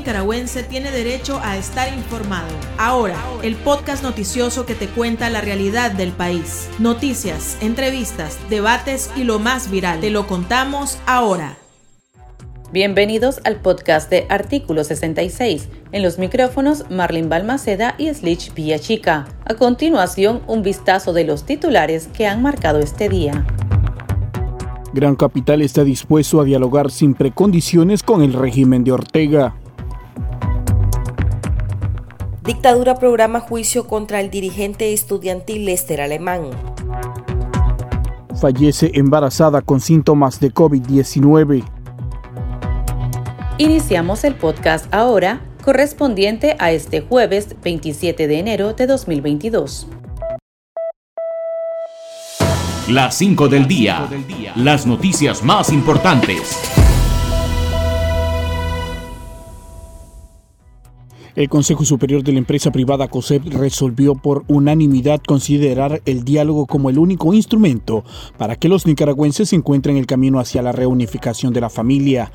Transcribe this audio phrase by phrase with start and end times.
[0.00, 2.48] nicaragüense tiene derecho a estar informado.
[2.78, 6.70] Ahora, el podcast noticioso que te cuenta la realidad del país.
[6.78, 10.00] Noticias, entrevistas, debates y lo más viral.
[10.00, 11.58] Te lo contamos ahora.
[12.72, 15.68] Bienvenidos al podcast de Artículo 66.
[15.92, 19.28] En los micrófonos, Marlene Balmaceda y Slich Villachica.
[19.44, 23.44] A continuación, un vistazo de los titulares que han marcado este día.
[24.94, 29.59] Gran Capital está dispuesto a dialogar sin precondiciones con el régimen de Ortega.
[32.52, 36.50] Dictadura programa juicio contra el dirigente estudiantil Lester Alemán.
[38.40, 41.62] Fallece embarazada con síntomas de COVID-19.
[43.58, 49.86] Iniciamos el podcast ahora, correspondiente a este jueves 27 de enero de 2022.
[52.88, 54.08] Las 5 del día.
[54.56, 56.79] Las noticias más importantes.
[61.40, 66.90] El Consejo Superior de la Empresa Privada COSEP resolvió por unanimidad considerar el diálogo como
[66.90, 68.04] el único instrumento
[68.36, 72.30] para que los nicaragüenses encuentren el camino hacia la reunificación de la familia.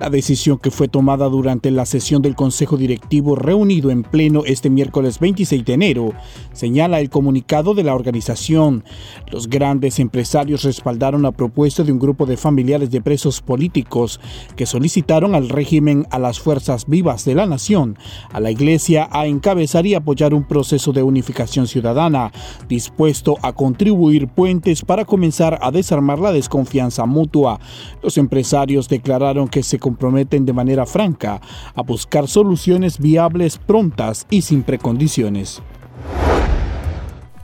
[0.00, 4.70] La decisión que fue tomada durante la sesión del Consejo Directivo reunido en pleno este
[4.70, 6.12] miércoles 26 de enero
[6.52, 8.82] señala el comunicado de la organización.
[9.30, 14.18] Los grandes empresarios respaldaron la propuesta de un grupo de familiares de presos políticos
[14.56, 17.96] que solicitaron al régimen a las fuerzas vivas de la nación
[18.32, 22.32] a la Iglesia a encabezar y apoyar un proceso de unificación ciudadana,
[22.68, 27.60] dispuesto a contribuir puentes para comenzar a desarmar la desconfianza mutua.
[28.02, 31.40] Los empresarios declararon que se comprometen de manera franca
[31.74, 35.62] a buscar soluciones viables prontas y sin precondiciones.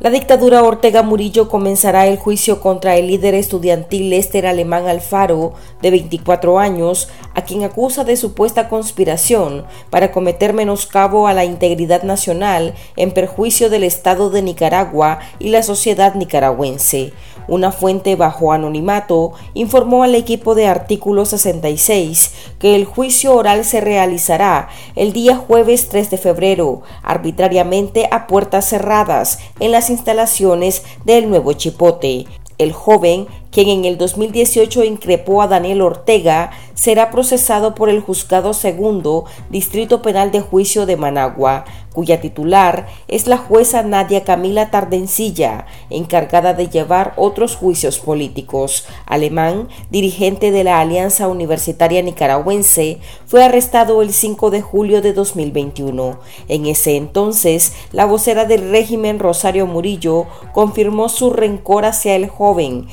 [0.04, 5.90] La dictadura Ortega Murillo comenzará el juicio contra el líder estudiantil Lester Alemán Alfaro, de
[5.90, 12.74] 24 años, a quien acusa de supuesta conspiración para cometer menoscabo a la integridad nacional
[12.96, 17.14] en perjuicio del Estado de Nicaragua y la sociedad nicaragüense.
[17.46, 23.80] Una fuente bajo anonimato informó al equipo de Artículo 66 que el juicio oral se
[23.80, 31.28] realizará el día jueves 3 de febrero, arbitrariamente a puertas cerradas en las instalaciones del
[31.28, 32.26] nuevo Chipote.
[32.56, 38.52] El joven, quien en el 2018 increpó a Daniel Ortega, será procesado por el Juzgado
[38.52, 45.66] Segundo Distrito Penal de Juicio de Managua, cuya titular es la jueza Nadia Camila Tardencilla,
[45.88, 48.86] encargada de llevar otros juicios políticos.
[49.06, 56.18] Alemán, dirigente de la Alianza Universitaria Nicaragüense, fue arrestado el 5 de julio de 2021.
[56.48, 62.88] En ese entonces, la vocera del régimen Rosario Murillo confirmó su rencor hacia el joven,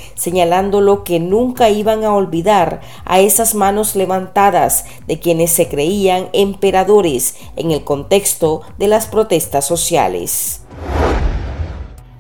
[0.52, 7.38] señalándolo que nunca iban a olvidar a esas manos levantadas de quienes se creían emperadores
[7.56, 10.64] en el contexto de las protestas sociales.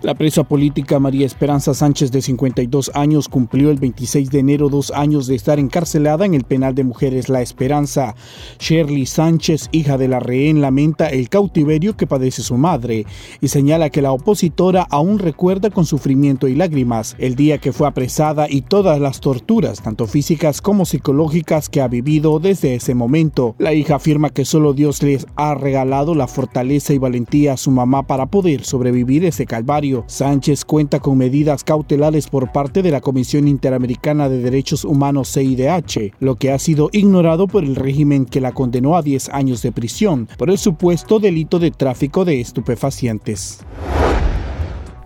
[0.03, 4.89] La presa política María Esperanza Sánchez, de 52 años, cumplió el 26 de enero dos
[4.89, 8.15] años de estar encarcelada en el penal de mujeres La Esperanza.
[8.57, 13.05] Shirley Sánchez, hija de la rehén, lamenta el cautiverio que padece su madre
[13.41, 17.87] y señala que la opositora aún recuerda con sufrimiento y lágrimas el día que fue
[17.87, 23.53] apresada y todas las torturas, tanto físicas como psicológicas, que ha vivido desde ese momento.
[23.59, 27.69] La hija afirma que solo Dios les ha regalado la fortaleza y valentía a su
[27.69, 33.01] mamá para poder sobrevivir ese calvario Sánchez cuenta con medidas cautelares por parte de la
[33.01, 38.41] Comisión Interamericana de Derechos Humanos CIDH, lo que ha sido ignorado por el régimen que
[38.41, 43.59] la condenó a 10 años de prisión por el supuesto delito de tráfico de estupefacientes.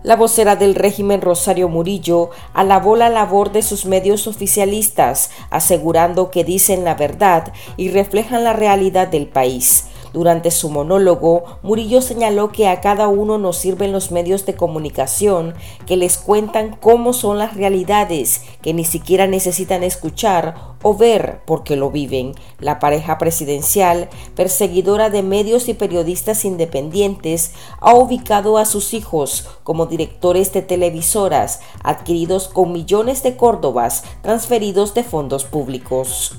[0.06, 6.44] La vocera del régimen Rosario Murillo alabó la labor de sus medios oficialistas, asegurando que
[6.44, 9.86] dicen la verdad y reflejan la realidad del país.
[10.16, 15.52] Durante su monólogo, Murillo señaló que a cada uno nos sirven los medios de comunicación
[15.84, 21.76] que les cuentan cómo son las realidades, que ni siquiera necesitan escuchar o ver porque
[21.76, 22.34] lo viven.
[22.58, 29.84] La pareja presidencial, perseguidora de medios y periodistas independientes, ha ubicado a sus hijos como
[29.84, 36.38] directores de televisoras adquiridos con millones de córdobas transferidos de fondos públicos.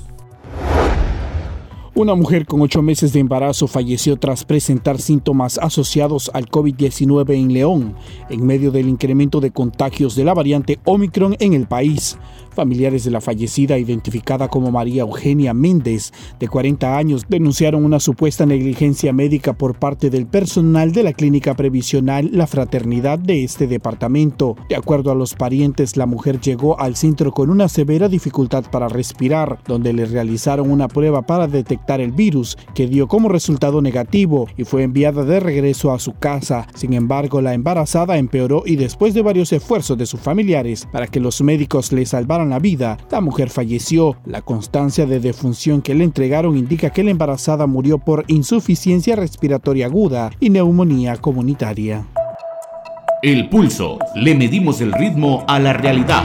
[1.98, 7.52] Una mujer con ocho meses de embarazo falleció tras presentar síntomas asociados al COVID-19 en
[7.52, 7.96] León,
[8.30, 12.16] en medio del incremento de contagios de la variante Omicron en el país.
[12.54, 18.46] Familiares de la fallecida, identificada como María Eugenia Méndez, de 40 años, denunciaron una supuesta
[18.46, 24.56] negligencia médica por parte del personal de la clínica previsional La Fraternidad de este departamento.
[24.68, 28.88] De acuerdo a los parientes, la mujer llegó al centro con una severa dificultad para
[28.88, 34.46] respirar, donde le realizaron una prueba para detectar el virus, que dio como resultado negativo
[34.56, 36.66] y fue enviada de regreso a su casa.
[36.74, 41.20] Sin embargo, la embarazada empeoró y después de varios esfuerzos de sus familiares para que
[41.20, 44.16] los médicos le salvaran la vida, la mujer falleció.
[44.24, 49.86] La constancia de defunción que le entregaron indica que la embarazada murió por insuficiencia respiratoria
[49.86, 52.06] aguda y neumonía comunitaria.
[53.22, 53.98] El pulso.
[54.14, 56.24] Le medimos el ritmo a la realidad.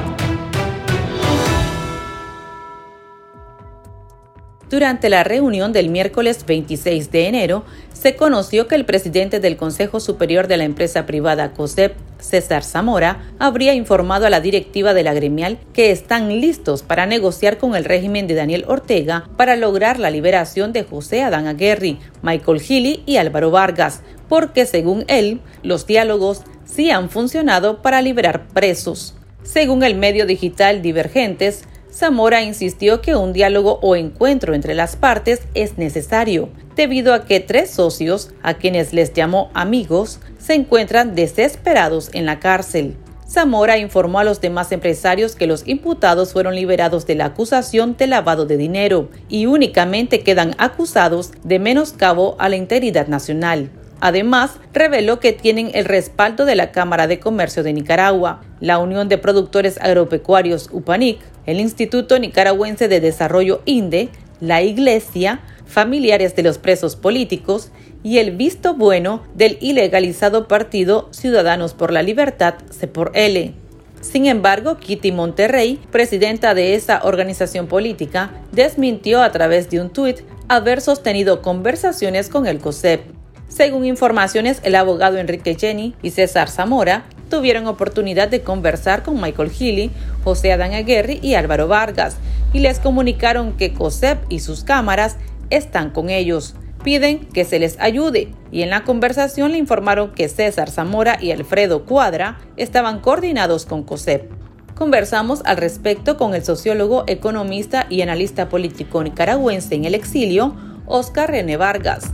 [4.73, 9.99] Durante la reunión del miércoles 26 de enero, se conoció que el presidente del Consejo
[9.99, 15.13] Superior de la empresa privada COSEP, César Zamora, habría informado a la directiva de la
[15.13, 20.09] gremial que están listos para negociar con el régimen de Daniel Ortega para lograr la
[20.09, 26.41] liberación de José Adán Aguerri, Michael Gili y Álvaro Vargas, porque según él, los diálogos
[26.65, 29.13] sí han funcionado para liberar presos.
[29.43, 35.41] Según el medio digital Divergentes, Zamora insistió que un diálogo o encuentro entre las partes
[35.53, 42.09] es necesario, debido a que tres socios, a quienes les llamó amigos, se encuentran desesperados
[42.13, 42.95] en la cárcel.
[43.29, 48.07] Zamora informó a los demás empresarios que los imputados fueron liberados de la acusación de
[48.07, 53.69] lavado de dinero y únicamente quedan acusados de menoscabo a la integridad nacional.
[54.05, 59.07] Además, reveló que tienen el respaldo de la Cámara de Comercio de Nicaragua, la Unión
[59.07, 64.09] de Productores Agropecuarios UPANIC, el Instituto Nicaragüense de Desarrollo INDE,
[64.41, 67.71] la Iglesia, familiares de los presos políticos
[68.03, 73.53] y el visto bueno del ilegalizado partido Ciudadanos por la Libertad, C por L.
[74.01, 80.23] Sin embargo, Kitty Monterrey, presidenta de esa organización política, desmintió a través de un tuit
[80.49, 83.22] haber sostenido conversaciones con el COSEP.
[83.53, 89.51] Según informaciones, el abogado Enrique Jenny y César Zamora tuvieron oportunidad de conversar con Michael
[89.51, 89.91] Healy,
[90.23, 92.17] José Adán Aguirre y Álvaro Vargas
[92.51, 95.17] y les comunicaron que COSEP y sus cámaras
[95.51, 96.55] están con ellos.
[96.83, 101.29] Piden que se les ayude y en la conversación le informaron que César Zamora y
[101.29, 104.31] Alfredo Cuadra estaban coordinados con COSEP.
[104.73, 110.55] Conversamos al respecto con el sociólogo, economista y analista político nicaragüense en el exilio,
[110.87, 112.11] Oscar René Vargas.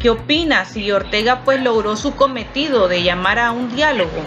[0.00, 4.24] ¿Qué opina si Ortega pues logró su cometido de llamar a un diálogo?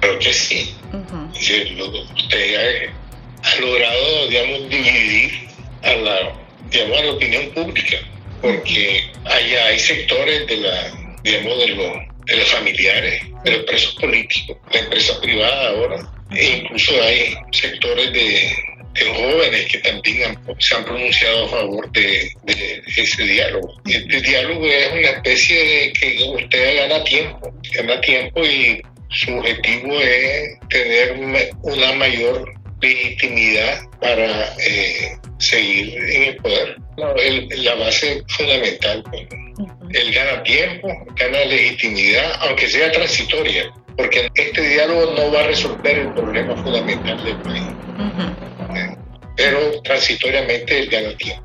[0.00, 0.74] Creo que sí.
[0.92, 2.60] Ortega
[3.44, 5.48] ha logrado, digamos, dividir
[5.84, 6.34] a la,
[6.70, 7.98] digamos, a la opinión pública,
[8.42, 11.96] porque hay, hay sectores de la, digamos, de los,
[12.26, 18.12] de los familiares, de los presos políticos, la empresa privada ahora, e incluso hay sectores
[18.12, 18.56] de,
[18.96, 22.32] jóvenes que también se han pronunciado a favor de,
[22.96, 23.74] ese diálogo.
[23.86, 30.00] Este diálogo es una especie de que usted gana tiempo, gana tiempo y su objetivo
[30.00, 31.16] es tener
[31.62, 36.76] una mayor legitimidad para eh, seguir en el poder.
[36.96, 39.02] la base fundamental.
[39.10, 39.26] Pues,
[39.92, 45.98] él gana tiempo, gana legitimidad, aunque sea transitoria, porque este diálogo no va a resolver
[45.98, 47.64] el problema fundamental del país
[49.38, 51.44] pero transitoriamente él gana tiempo.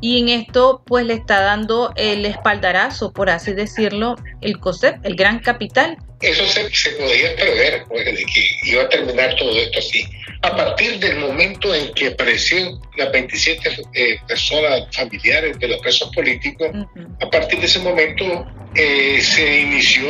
[0.00, 5.16] Y en esto pues le está dando el espaldarazo, por así decirlo, el COSEP, el
[5.16, 5.96] gran capital.
[6.20, 10.04] Eso se, se podía prever, pues, de que iba a terminar todo esto así.
[10.42, 16.10] A partir del momento en que aparecieron las 27 eh, personas familiares de los presos
[16.14, 16.68] políticos,
[17.22, 20.06] a partir de ese momento eh, se inició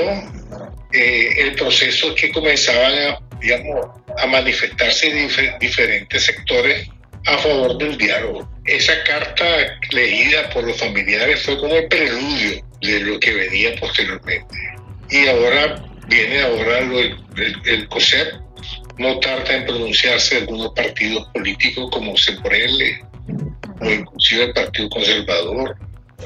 [0.92, 3.86] eh, el proceso que comenzaban a, digamos,
[4.18, 6.88] a manifestarse diferentes sectores
[7.26, 8.48] a favor del diálogo.
[8.64, 9.44] Esa carta
[9.90, 14.54] leída por los familiares fue como el preludio de lo que venía posteriormente.
[15.10, 17.16] Y ahora viene ahora el,
[17.64, 18.34] el, COSEP,
[18.98, 23.02] no tarda en pronunciarse algunos partidos políticos como Sembrele
[23.80, 25.76] o inclusive el Partido Conservador,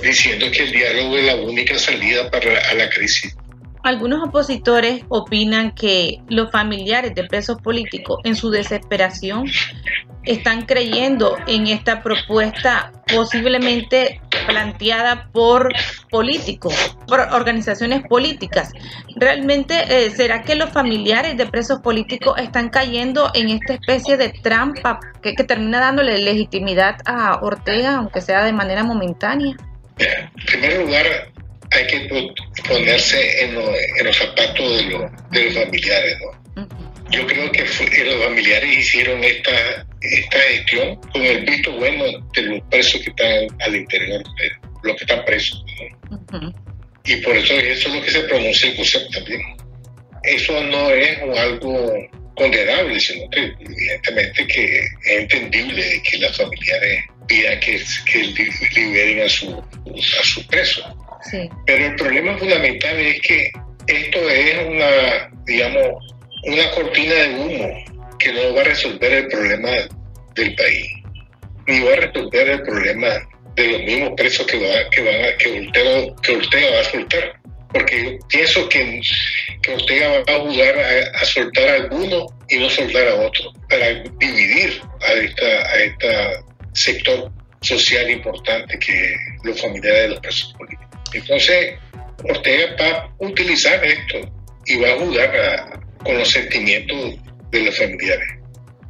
[0.03, 3.37] diciendo que el diálogo es la única salida para a la crisis.
[3.85, 9.47] Algunos opositores opinan que los familiares de presos políticos en su desesperación
[10.25, 15.73] están creyendo en esta propuesta posiblemente planteada por
[16.11, 16.75] políticos,
[17.07, 18.73] por organizaciones políticas.
[19.17, 24.31] ¿Realmente eh, será que los familiares de presos políticos están cayendo en esta especie de
[24.31, 29.57] trampa que, termina dándole legitimidad a Ortega, aunque sea de manera momentánea?
[29.99, 31.07] En primer lugar,
[31.71, 32.33] hay que
[32.69, 34.79] ponerse en, los zapatos
[35.31, 36.19] de, los familiares,
[37.11, 37.65] Yo creo que
[38.05, 43.47] los familiares hicieron esta, esta gestión con el visto bueno de los presos que están
[43.61, 44.53] al interior, de
[44.83, 45.65] los que están presos.
[47.05, 49.41] Y por eso eso es lo que se pronuncia en CUSEP también.
[50.25, 51.93] Eso no es algo
[52.35, 59.29] condenable, sino que evidentemente que es entendible que las familiares pidan que, que liberen a
[59.29, 60.83] su, a su preso.
[61.67, 63.51] Pero el problema fundamental es que
[63.87, 66.15] esto es una, digamos,
[66.45, 69.71] una cortina de humo que no va a resolver el problema
[70.35, 70.87] del país,
[71.67, 73.09] ni va a resolver el problema
[73.55, 76.85] de los mismos presos que, va, que, van a, que, Ortega, que Ortega va a
[76.85, 77.41] soltar.
[77.73, 79.01] Porque yo pienso que,
[79.63, 80.79] que Ortega va a ayudar
[81.15, 86.45] a, soltar a algunos y no soltar a otros, para dividir a esta, a esta
[86.73, 90.89] sector social importante que los familiares de los presos políticos.
[91.13, 91.75] Entonces,
[92.25, 94.21] Ortega va a utilizar esto
[94.67, 97.17] y va a jugar con los sentimientos
[97.51, 98.29] de los familiares.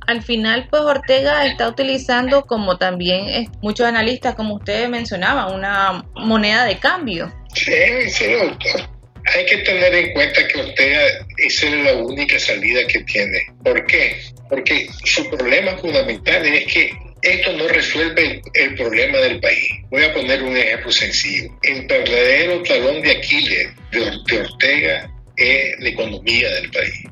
[0.07, 6.65] Al final, pues Ortega está utilizando, como también muchos analistas, como ustedes mencionaban, una moneda
[6.65, 7.31] de cambio.
[7.55, 8.89] Sí, sí, doctor.
[9.37, 11.03] Hay que tener en cuenta que Ortega
[11.37, 13.39] es la única salida que tiene.
[13.63, 14.19] ¿Por qué?
[14.49, 16.91] Porque su problema fundamental es que
[17.23, 19.69] esto no resuelve el problema del país.
[19.91, 21.51] Voy a poner un ejemplo sencillo.
[21.63, 27.05] El verdadero talón de Aquiles de, Ortega es la economía del país.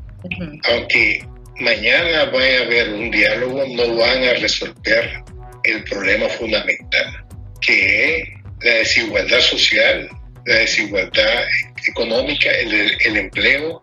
[0.70, 1.22] Aunque
[1.60, 5.22] mañana vaya a haber un diálogo, no van a resolver
[5.64, 7.24] el problema fundamental,
[7.60, 8.28] que es
[8.62, 10.08] la desigualdad social,
[10.44, 11.44] la desigualdad
[11.86, 13.80] económica, el, empleo,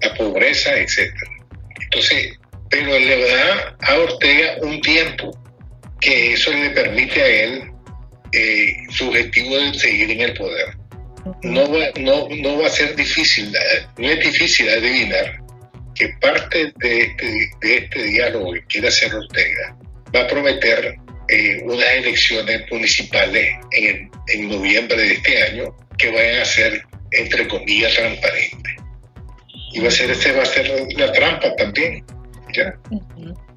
[0.00, 1.12] la pobreza, etc.
[1.80, 5.36] Entonces, pero le da a Ortega un tiempo
[6.00, 7.70] que eso le permite a él
[8.32, 10.76] eh, su objetivo de seguir en el poder.
[11.42, 13.52] No va, no, no va a ser difícil,
[13.98, 15.39] no es difícil adivinar
[16.00, 19.76] que parte de este, de este diálogo que quiere hacer Ortega
[20.16, 20.96] va a prometer
[21.28, 27.46] eh, unas elecciones municipales en, en noviembre de este año que vayan a ser, entre
[27.48, 28.74] comillas, transparentes.
[29.74, 32.02] Y va a ser, este va a ser la trampa también.
[32.54, 32.74] ¿ya?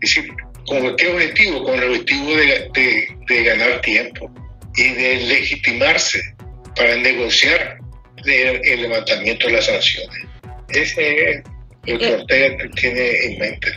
[0.01, 0.29] Es decir,
[0.65, 1.63] ¿Con qué objetivo?
[1.63, 4.31] Con el objetivo de, ganar tiempo
[4.75, 6.21] y de legitimarse
[6.75, 7.77] para negociar
[8.25, 10.25] el, levantamiento de las sanciones.
[10.69, 11.43] Ese es
[11.85, 13.67] lo que eh, Ortega tiene en mente.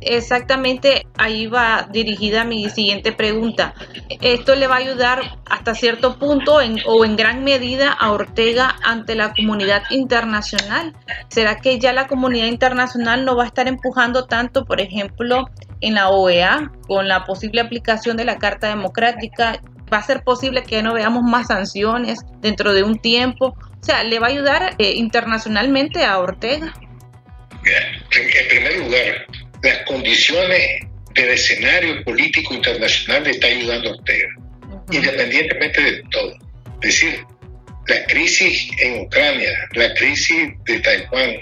[0.00, 3.74] Exactamente, ahí va dirigida mi siguiente pregunta.
[4.20, 9.14] ¿Esto le va a ayudar hasta cierto punto o en gran medida a Ortega ante
[9.14, 10.92] la comunidad internacional?
[11.28, 15.46] ¿Será que ya la comunidad internacional no va a estar empujando tanto, por ejemplo,
[15.80, 19.60] en la OEA con la posible aplicación de la Carta Democrática.
[19.92, 23.54] Va a ser posible que no veamos más sanciones dentro de un tiempo.
[23.58, 26.74] O sea, ¿le va a ayudar eh, internacionalmente a Ortega?
[27.66, 29.26] En primer lugar,
[29.62, 30.80] las condiciones
[31.14, 34.28] del escenario político internacional le está ayudando a Ortega,
[34.90, 36.36] independientemente de todo.
[36.82, 37.24] Es decir,
[37.88, 41.34] la crisis en Ucrania, la crisis de Taiwán,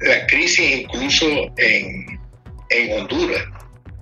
[0.00, 1.26] la crisis incluso
[1.56, 2.20] en,
[2.70, 3.44] en Honduras,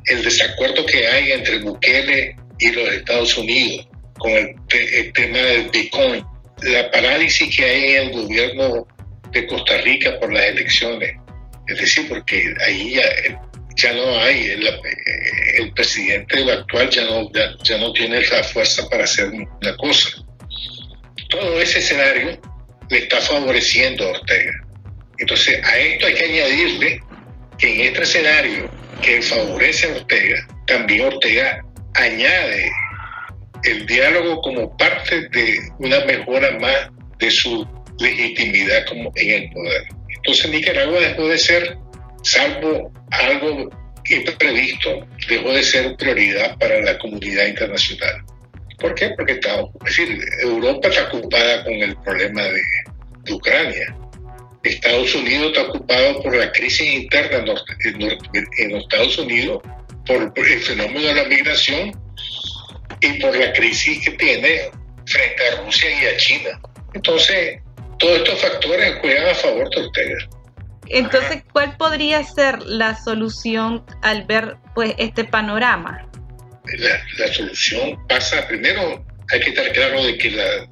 [0.06, 3.88] el desacuerdo que hay entre Bukele y los Estados Unidos
[4.18, 6.24] con el, tema del Bitcoin,
[6.62, 8.86] la parálisis que hay en el gobierno
[9.32, 11.16] de Costa Rica por las elecciones.
[11.72, 12.94] Es decir, porque ahí
[13.76, 14.46] ya, no hay,
[15.56, 20.22] el, presidente actual ya no, ya, no tiene la fuerza para hacer una cosa.
[21.30, 22.38] Todo ese escenario
[22.90, 24.52] le está favoreciendo a Ortega.
[25.18, 27.00] Entonces, a esto hay que añadirle
[27.58, 31.64] que en este escenario que favorece a Ortega, también Ortega
[31.94, 32.70] añade
[33.64, 37.66] el diálogo como parte de una mejora más de su
[37.98, 40.01] legitimidad como en el poder.
[40.24, 41.76] Entonces Nicaragua dejó de ser,
[42.22, 43.70] salvo algo
[44.04, 48.22] imprevisto, dejó de ser prioridad para la comunidad internacional.
[48.78, 49.10] ¿Por qué?
[49.16, 52.62] Porque está, es decir, Europa está ocupada con el problema de,
[53.24, 53.96] de Ucrania.
[54.62, 59.60] Estados Unidos está ocupado por la crisis interna en, los Estados Unidos,
[60.06, 61.92] por, el fenómeno de la migración
[63.00, 64.70] y por la crisis que tiene
[65.06, 66.60] frente a Rusia y a China.
[66.94, 67.60] Entonces,
[68.02, 70.16] todos estos factores juegan a favor de Ortega.
[70.88, 76.06] Entonces, ¿cuál podría ser la solución al ver pues este panorama?
[76.76, 80.68] La, solución pasa, primero hay que estar claro de que la,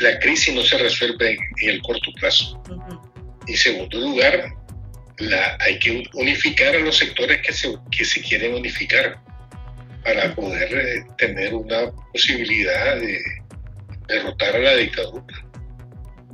[0.00, 2.60] la, crisis no se resuelve en el corto plazo.
[3.46, 4.52] En segundo lugar,
[5.18, 9.20] la, hay que unificar a los sectores que se, que se quieren unificar
[10.02, 13.20] para poder eh, tener una posibilidad de
[14.08, 15.49] derrotar a la dictadura.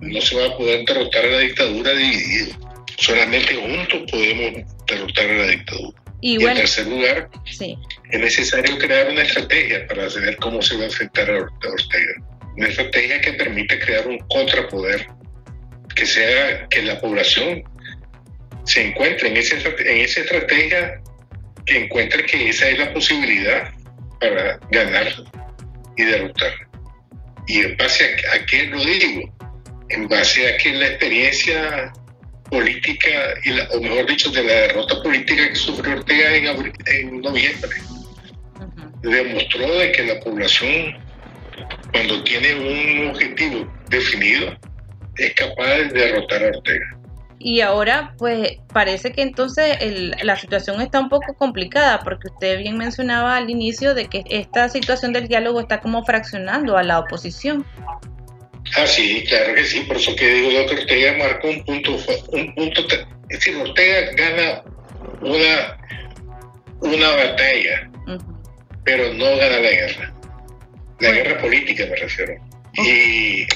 [0.00, 2.56] No se va a poder derrotar a la dictadura dividido.
[2.98, 6.02] Solamente juntos podemos derrotar a la dictadura.
[6.22, 10.86] Y, en tercer lugar, es necesario crear una estrategia para saber cómo se va a
[10.86, 12.14] enfrentar a Ortega.
[12.56, 15.06] Una estrategia que permite crear un contrapoder
[15.94, 17.62] que sea que la población
[18.64, 19.56] se encuentra en, esa
[20.20, 21.00] estrategia
[21.64, 23.70] que encuentra que esa es la posibilidad
[24.20, 25.08] para ganar
[25.96, 26.52] y derrotar.
[27.46, 29.32] ¿Y en base a, a qué lo digo?
[29.88, 31.92] En base a que la experiencia
[32.50, 33.08] política,
[33.44, 37.70] y la, o mejor dicho, de la derrota política que sufrió Ortega en, en noviembre,
[39.02, 40.96] demostró de que la población,
[41.92, 44.56] cuando tiene un objetivo definido,
[45.16, 46.86] es capaz de derrotar a Ortega.
[47.38, 49.76] Y ahora, pues parece que entonces
[50.22, 54.68] la situación está un poco complicada, porque usted bien mencionaba al inicio de que esta
[54.68, 57.64] situación del diálogo está como fraccionando a la oposición.
[58.74, 61.96] Ah, sí, claro que sí, por eso que digo yo que Ortega marcó un punto,
[62.32, 62.80] un punto,
[63.28, 64.62] es decir, Ortega gana
[65.20, 65.78] una,
[66.80, 67.90] una batalla,
[68.84, 70.14] pero no gana la guerra,
[71.00, 72.34] la guerra política me refiero.
[72.74, 73.46] Y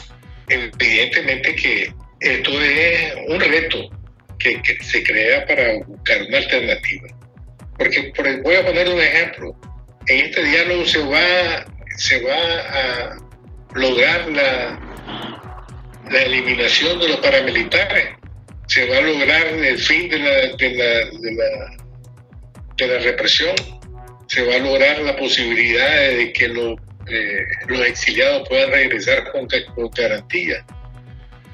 [0.49, 3.91] evidentemente que esto es un reto
[4.39, 7.09] que, se crea para buscar una alternativa.
[7.79, 8.13] Porque
[8.43, 9.57] voy a poner un ejemplo.
[10.07, 13.17] En este diálogo se va, se va a
[13.75, 14.90] lograr la,
[16.11, 18.17] la eliminación de los paramilitares,
[18.67, 21.77] se va a lograr el fin de la, de la, de la,
[22.77, 23.55] de la represión,
[24.27, 29.49] se va a lograr la posibilidad de que los, eh, los exiliados puedan regresar con,
[29.75, 30.65] con garantía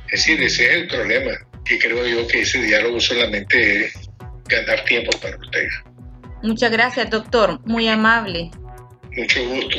[0.06, 1.32] es decir, ese es el problema,
[1.64, 3.92] que creo yo que ese diálogo solamente es
[4.48, 5.66] ganar tiempo para usted.
[6.42, 7.60] Muchas gracias, doctor.
[7.64, 8.50] Muy amable.
[9.16, 9.78] Mucho gusto.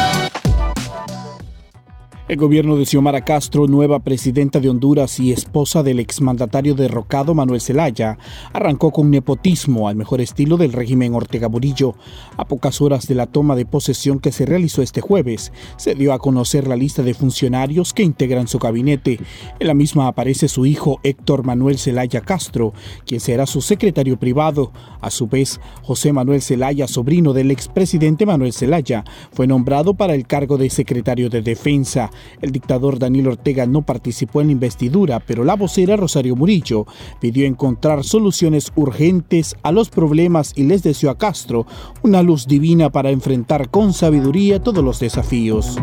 [2.31, 7.59] El gobierno de Xiomara Castro, nueva presidenta de Honduras y esposa del exmandatario derrocado Manuel
[7.59, 8.17] Zelaya,
[8.53, 11.93] arrancó con nepotismo al mejor estilo del régimen Ortega Burillo.
[12.37, 16.13] A pocas horas de la toma de posesión que se realizó este jueves, se dio
[16.13, 19.19] a conocer la lista de funcionarios que integran su gabinete.
[19.59, 22.71] En la misma aparece su hijo Héctor Manuel Zelaya Castro,
[23.05, 24.71] quien será su secretario privado.
[25.01, 29.03] A su vez, José Manuel Zelaya, sobrino del expresidente Manuel Zelaya,
[29.33, 32.09] fue nombrado para el cargo de secretario de Defensa.
[32.41, 36.85] El dictador Daniel Ortega no participó en la investidura, pero la vocera Rosario Murillo
[37.19, 41.65] pidió encontrar soluciones urgentes a los problemas y les deseó a Castro
[42.03, 45.77] una luz divina para enfrentar con sabiduría todos los desafíos.